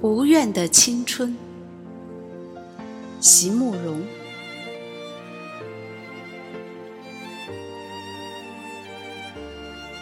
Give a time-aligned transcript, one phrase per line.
[0.00, 1.36] 无怨的青春，
[3.18, 4.00] 席慕容。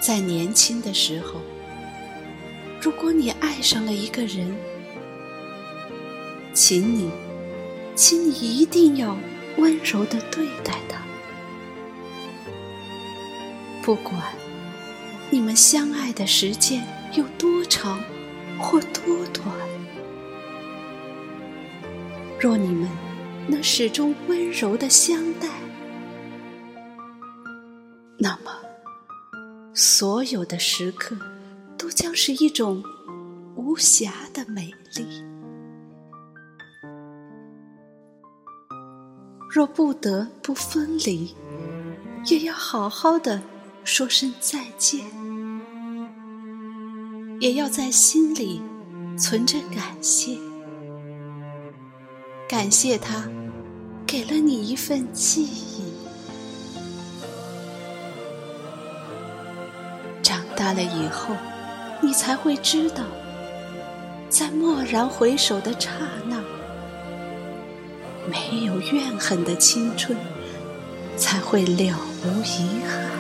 [0.01, 1.41] 在年轻的时候，
[2.83, 4.55] 如果你爱上了一个人，
[6.53, 7.11] 请你，
[7.95, 9.17] 请你一定要
[9.57, 11.01] 温柔的对待他，
[13.83, 14.21] 不管。
[15.33, 17.99] 你们相爱的时间有多长
[18.61, 19.49] 或多短。
[22.39, 22.87] 若你们
[23.49, 25.49] 能始终温柔的相待，
[28.19, 28.53] 那么。
[29.73, 31.17] 所有的时刻，
[31.79, 32.85] 都将是一种
[33.57, 35.25] 无瑕的美丽。
[39.51, 41.35] 若不得不分离，
[42.27, 43.41] 也要好好的
[43.83, 45.01] 说声再见，
[47.43, 48.63] 也要在心里
[49.19, 50.39] 存着感谢，
[52.49, 53.29] 感谢他
[54.07, 55.83] 给了你一份记忆。
[60.23, 61.35] 长大了以后，
[62.01, 63.03] 你才会知道，
[64.29, 65.91] 在蓦然回首的刹
[66.29, 66.41] 那，
[68.31, 70.17] 没有怨恨的青春，
[71.17, 73.12] 才会了无遗憾。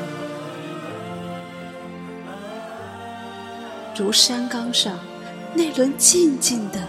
[3.96, 4.98] 如山岗上
[5.54, 6.80] 那轮静静的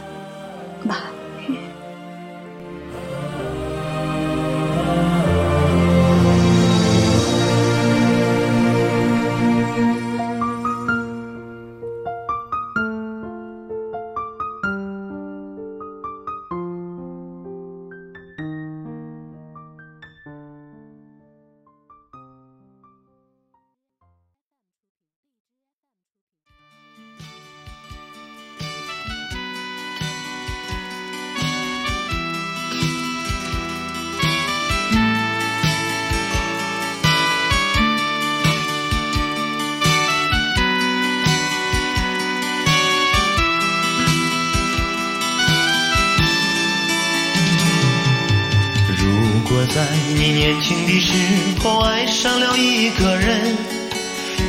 [49.68, 49.82] 在
[50.16, 51.14] 你年轻的时
[51.62, 53.56] 候爱上了一个人，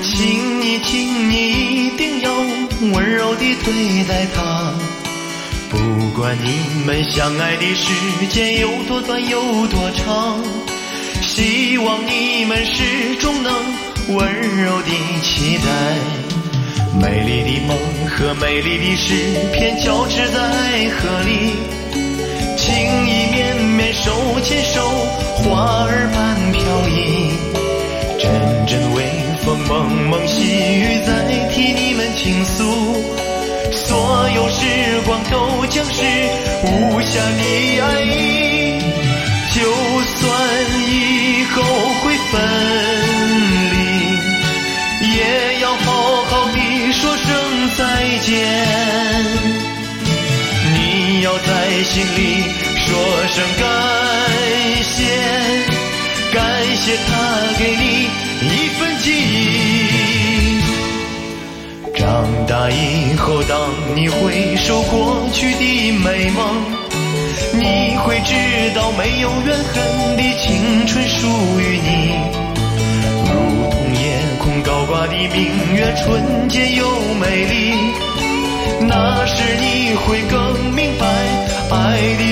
[0.02, 2.32] 请你，请你一定要
[2.92, 4.74] 温柔地对待他。
[5.70, 10.42] 不管你们相爱的时间有多短有多长，
[11.22, 13.52] 希望你们始终能
[14.16, 14.26] 温
[14.62, 14.90] 柔地
[15.22, 15.64] 期待。
[17.00, 17.76] 美丽的梦
[18.08, 19.14] 和美丽的诗
[19.52, 21.83] 篇交织在河里。
[24.04, 24.82] 手牵手，
[25.38, 26.60] 花儿般飘
[26.90, 27.32] 逸。
[28.20, 28.30] 阵
[28.66, 29.02] 阵微
[29.42, 31.08] 风，蒙蒙细雨，在
[31.50, 32.60] 替你们倾诉。
[33.72, 36.02] 所有时光都将是
[36.64, 38.78] 无暇的爱意。
[39.54, 39.62] 就
[40.02, 40.22] 算
[40.86, 41.62] 以后
[42.02, 42.32] 会分
[43.72, 43.74] 离，
[45.16, 45.16] 也
[45.62, 45.86] 要好
[46.26, 46.58] 好的
[46.92, 47.24] 说声
[47.74, 47.82] 再
[48.18, 48.28] 见。
[50.74, 51.48] 你要在
[51.84, 52.44] 心里
[52.76, 52.86] 说
[53.28, 53.42] 声
[57.06, 57.08] 他
[57.58, 58.08] 给你
[58.48, 59.34] 一份记忆。
[61.96, 62.02] 长
[62.46, 66.64] 大以后，当你回首过去的美梦，
[67.54, 68.34] 你会知
[68.74, 71.26] 道没有怨恨的青春属
[71.60, 71.88] 于你。
[73.24, 73.32] 如
[73.70, 73.98] 同夜
[74.38, 76.86] 空高挂的明月，纯洁又
[77.20, 77.74] 美丽。
[78.86, 81.06] 那时你会更明白
[81.70, 82.22] 爱的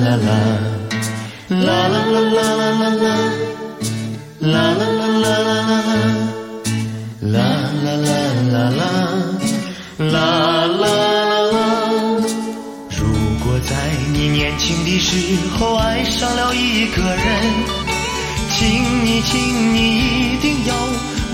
[0.00, 0.26] 啦啦
[1.48, 5.84] 啦，啦啦啦啦啦啦啦，啦啦啦啦啦啦
[7.20, 8.80] 啦，啦啦啦啦
[9.98, 10.88] 啦，啦啦。
[13.62, 13.76] 在
[14.14, 17.18] 你年轻的时候爱上了一个人，
[18.48, 20.74] 请你，请你一定要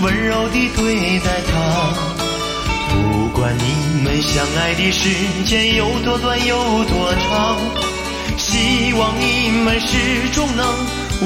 [0.01, 1.93] 温柔地对待他。
[2.89, 5.09] 不管你们相爱的时
[5.45, 7.57] 间有多短有多长，
[8.49, 10.65] 希望你们始终能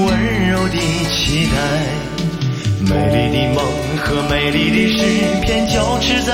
[0.07, 0.79] 温柔地
[1.13, 1.55] 期待。
[2.79, 3.63] 美丽的梦
[3.99, 5.05] 和美丽的诗
[5.43, 6.33] 篇交织在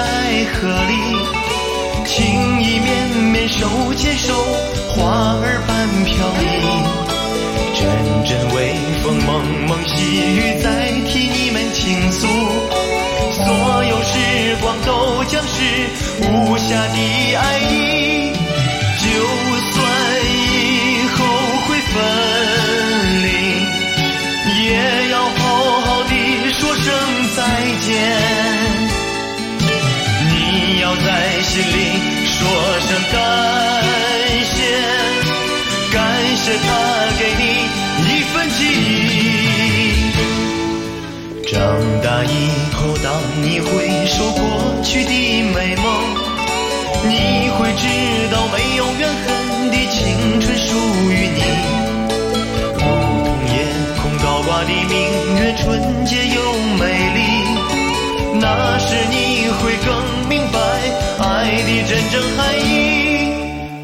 [0.54, 0.94] 河里。
[2.06, 3.68] 情意绵绵，手
[3.98, 4.34] 牵手，
[4.88, 6.46] 花儿般飘逸。
[7.76, 7.84] 阵
[8.24, 8.74] 阵微
[9.04, 9.30] 风，蒙
[9.68, 9.94] 蒙细
[10.38, 10.66] 雨，在
[11.06, 12.26] 替你们倾诉。
[13.34, 15.54] 所有时光都将是
[16.22, 17.87] 无瑕的爱意。
[31.06, 31.08] 在
[31.42, 31.72] 心里
[32.26, 32.38] 说
[32.80, 33.16] 声感
[34.46, 34.56] 谢，
[35.94, 35.96] 感
[36.36, 36.68] 谢他
[37.20, 37.44] 给你
[38.08, 38.86] 一份记忆。
[41.48, 41.56] 长
[42.04, 42.28] 大以
[42.74, 43.06] 后，当
[43.42, 43.66] 你回
[44.06, 44.40] 首过
[44.84, 45.12] 去的
[45.54, 45.86] 美梦，
[47.08, 47.12] 你
[47.58, 47.84] 会知
[48.32, 49.26] 道没有怨恨
[49.72, 49.96] 的青
[50.42, 50.70] 春属
[51.10, 51.40] 于你。
[52.50, 52.84] 如同
[53.48, 53.56] 夜
[54.02, 54.94] 空高挂的明
[55.40, 55.66] 月，纯
[56.06, 56.36] 洁又
[56.78, 56.84] 美
[57.16, 57.18] 丽，
[58.42, 58.46] 那
[58.80, 59.16] 是你
[62.12, 62.62] 正含义。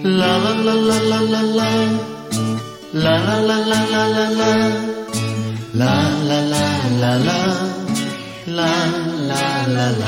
[0.03, 1.61] 啦啦啦啦啦啦啦，
[2.93, 4.41] 啦啦啦啦啦啦啦。
[5.73, 5.81] 啦
[6.27, 6.55] 啦啦
[7.01, 7.39] 啦啦，
[8.47, 9.35] 啦啦
[9.67, 10.05] 啦啦，